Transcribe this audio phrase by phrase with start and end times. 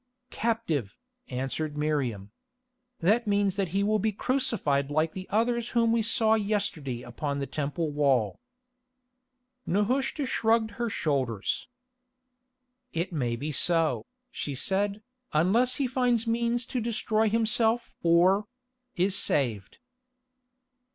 [0.31, 0.97] "Captive,"
[1.29, 2.31] answered Miriam.
[3.01, 7.37] "That means that he will be crucified like the others whom we saw yesterday upon
[7.37, 8.39] the Temple wall."
[9.67, 11.67] Nehushta shrugged her shoulders.
[12.93, 15.03] "It may be so," she said,
[15.33, 19.77] "unless he finds means to destroy himself or—is saved."